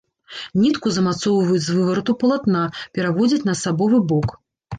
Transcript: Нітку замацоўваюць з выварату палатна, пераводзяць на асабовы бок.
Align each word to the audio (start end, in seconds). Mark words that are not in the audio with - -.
Нітку 0.61 0.87
замацоўваюць 0.95 1.61
з 1.67 1.75
выварату 1.75 2.11
палатна, 2.25 2.63
пераводзяць 2.97 3.41
на 3.47 3.57
асабовы 3.59 4.03
бок. 4.15 4.27